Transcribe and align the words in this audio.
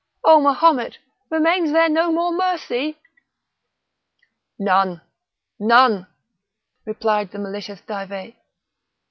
O 0.23 0.41
Mahomet! 0.41 0.97
remains 1.29 1.71
there 1.73 1.87
no 1.87 2.11
more 2.11 2.31
mercy?" 2.31 2.97
"None! 4.57 4.99
none!" 5.59 6.07
replied 6.87 7.29
the 7.29 7.37
malicious 7.37 7.81
Dive. 7.81 8.33